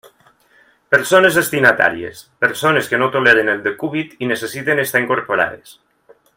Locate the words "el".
3.55-3.63